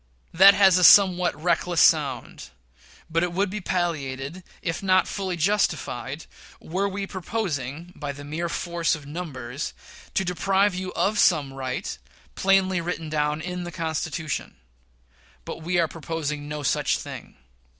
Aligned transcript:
That 0.33 0.55
has 0.55 0.79
a 0.79 0.83
somewhat 0.83 1.39
reckless 1.39 1.79
sound; 1.79 2.45
but 3.07 3.21
it 3.21 3.33
would 3.33 3.51
be 3.51 3.61
palliated, 3.61 4.43
if 4.63 4.81
not 4.81 5.07
fully 5.07 5.37
justified, 5.37 6.25
were 6.59 6.89
we 6.89 7.05
proposing, 7.05 7.93
by 7.95 8.11
the 8.11 8.23
mere 8.23 8.49
force 8.49 8.95
of 8.95 9.05
numbers, 9.05 9.75
to 10.15 10.25
deprive 10.25 10.73
you 10.73 10.91
of 10.93 11.19
some 11.19 11.53
right 11.53 11.95
plainly 12.33 12.81
written 12.81 13.09
down 13.09 13.41
in 13.41 13.63
the 13.63 13.71
Constitution. 13.71 14.55
But 15.45 15.57
we 15.61 15.77
are 15.77 15.87
proposing 15.87 16.47
no 16.47 16.63
such 16.63 16.97
thing. 16.97 17.35